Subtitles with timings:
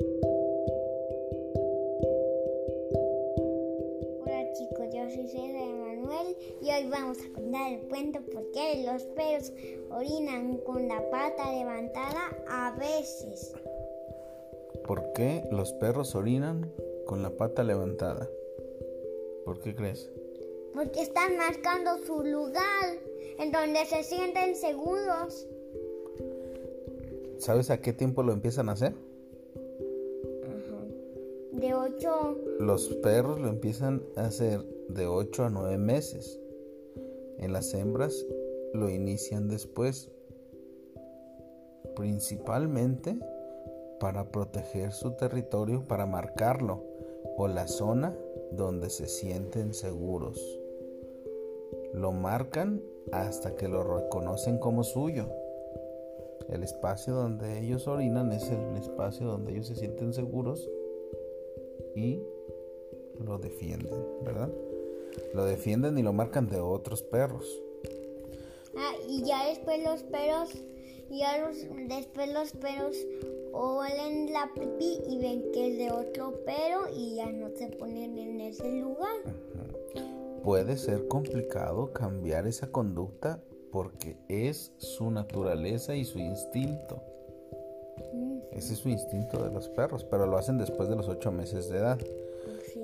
[0.00, 0.10] Hola
[4.54, 9.04] chicos, yo soy César Emanuel y hoy vamos a contar el cuento por qué los
[9.04, 9.52] perros
[9.90, 13.54] orinan con la pata levantada a veces.
[14.84, 16.72] ¿Por qué los perros orinan
[17.06, 18.28] con la pata levantada?
[19.44, 20.10] ¿Por qué crees?
[20.74, 22.98] Porque están marcando su lugar
[23.38, 25.46] en donde se sienten seguros.
[27.38, 28.94] ¿Sabes a qué tiempo lo empiezan a hacer?
[32.00, 36.40] De 8 Los perros lo empiezan a hacer de 8 a 9 meses.
[37.38, 38.26] En las hembras
[38.72, 40.10] lo inician después.
[41.94, 43.16] Principalmente
[44.00, 46.82] para proteger su territorio, para marcarlo
[47.36, 48.16] o la zona
[48.52, 50.60] donde se sienten seguros.
[51.92, 52.82] Lo marcan
[53.12, 55.28] hasta que lo reconocen como suyo.
[56.48, 60.68] El espacio donde ellos orinan es el espacio donde ellos se sienten seguros
[61.94, 62.20] y
[63.24, 64.50] lo defienden, ¿verdad?
[65.32, 67.62] Lo defienden y lo marcan de otros perros.
[68.76, 70.50] Ah, y ya después los perros,
[71.10, 71.56] ya los,
[71.88, 72.96] después los perros
[73.52, 78.18] huelen la pipí y ven que es de otro perro y ya no se ponen
[78.18, 79.16] en ese lugar.
[80.42, 87.02] Puede ser complicado cambiar esa conducta porque es su naturaleza y su instinto.
[88.52, 91.68] Ese es su instinto de los perros, pero lo hacen después de los ocho meses
[91.68, 91.98] de edad.
[92.72, 92.80] sí.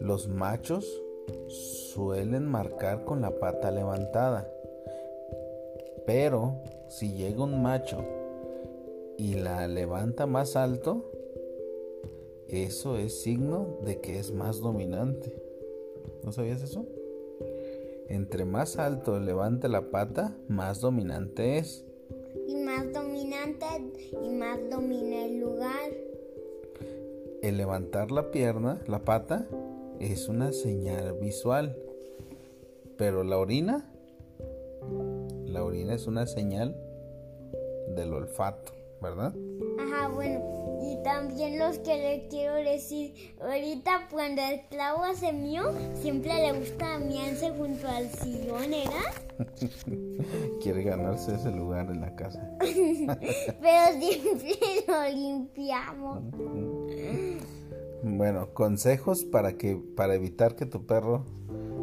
[0.00, 1.02] Los machos
[1.48, 4.50] suelen marcar con la pata levantada,
[6.06, 8.04] pero si llega un macho
[9.18, 11.10] y la levanta más alto,
[12.48, 15.40] eso es signo de que es más dominante.
[16.24, 16.86] ¿No sabías eso?
[18.08, 21.84] Entre más alto levante la pata, más dominante es.
[22.46, 23.11] Y más dominante
[24.22, 25.90] y más domina el lugar.
[27.42, 29.48] El levantar la pierna, la pata,
[29.98, 31.76] es una señal visual.
[32.96, 33.90] Pero la orina,
[35.46, 36.76] la orina es una señal
[37.96, 39.34] del olfato, ¿verdad?
[39.78, 40.40] Ajá, bueno,
[40.80, 46.58] y también los que le quiero decir, ahorita cuando el clavo se mió, siempre le
[46.58, 49.12] gusta miarse junto al sillón, ¿verdad?
[50.62, 52.40] Quiere ganarse ese lugar en la casa.
[52.58, 56.20] Pero siempre lo limpiamos.
[58.02, 61.24] Bueno, consejos para que para evitar que tu perro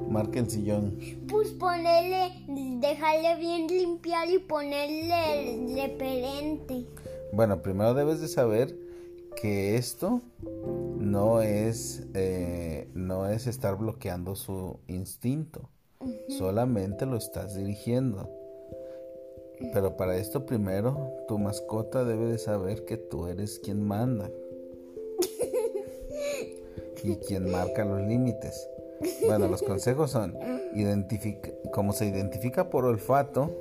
[0.09, 0.97] marque el sillón.
[1.29, 6.85] Pues ponerle, dejarle bien limpiar y ponerle el repelente.
[7.31, 8.75] Bueno, primero debes de saber
[9.35, 10.21] que esto
[10.97, 15.69] no es eh, no es estar bloqueando su instinto.
[16.29, 18.29] Solamente lo estás dirigiendo.
[19.73, 24.29] Pero para esto primero tu mascota debe de saber que tú eres quien manda.
[27.03, 28.67] y quien marca los límites.
[29.25, 30.37] Bueno, los consejos son
[30.75, 33.51] identifica, como se identifica por olfato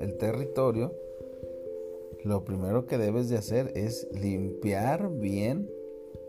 [0.00, 0.94] el territorio,
[2.24, 5.68] lo primero que debes de hacer es limpiar bien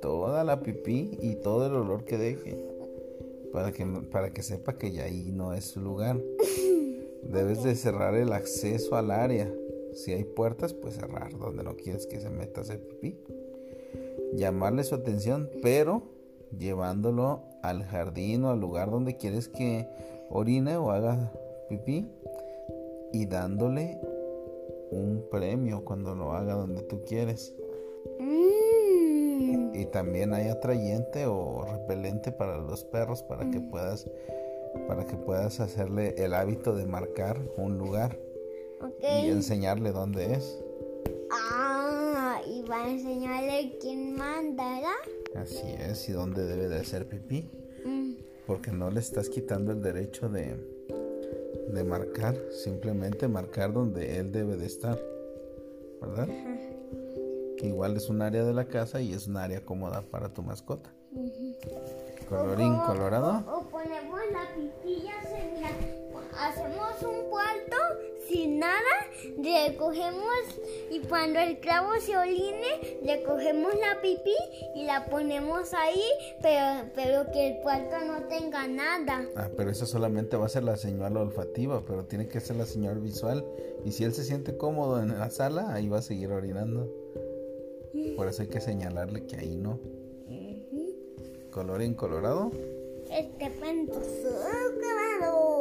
[0.01, 2.57] toda la pipí y todo el olor que deje
[3.53, 6.19] para que, para que sepa que ya ahí no es su lugar.
[7.23, 9.49] Debes de cerrar el acceso al área.
[9.93, 13.15] Si hay puertas, pues cerrar donde no quieres que se meta hacer pipí.
[14.35, 16.01] Llamarle su atención, pero
[16.57, 19.87] llevándolo al jardín o al lugar donde quieres que
[20.29, 21.31] orine o haga
[21.69, 22.07] pipí
[23.13, 23.99] y dándole
[24.93, 27.53] un premio cuando lo haga donde tú quieres.
[28.19, 34.07] Mm, Y también hay atrayente o repelente para los perros para que puedas
[34.87, 38.17] para que puedas hacerle el hábito de marcar un lugar
[38.81, 39.03] ok.
[39.23, 40.63] y enseñarle dónde es.
[41.31, 45.43] Ah, y va a enseñarle quién manda, ¿verdad?
[45.43, 47.49] Así es, y dónde debe de hacer pipí,
[47.85, 48.13] Mm,
[48.47, 50.55] porque no le estás quitando el derecho de
[51.67, 54.99] de marcar, simplemente marcar donde él debe de estar.
[56.01, 56.27] ¿Verdad?
[57.59, 60.93] Igual es un área de la casa y es un área cómoda para tu mascota.
[62.27, 63.43] Colorín colorado.
[63.47, 65.69] O ponemos la pipilla, se mira,
[66.37, 67.77] hacemos un cuarto
[68.27, 68.81] sin nada,
[69.37, 70.59] recogemos
[70.91, 74.35] y cuando el clavo se oline, recogemos la pipí
[74.75, 76.01] y la ponemos ahí,
[76.41, 79.25] pero, pero que el cuarto no tenga nada.
[79.35, 82.65] Ah, pero eso solamente va a ser la señal olfativa, pero tiene que ser la
[82.65, 83.45] señal visual.
[83.85, 86.91] Y si él se siente cómodo en la sala, ahí va a seguir orinando.
[88.15, 89.79] Por eso hay que señalarle que ahí no.
[91.51, 92.51] Colorín colorado.
[93.11, 95.52] Este cuento acabado.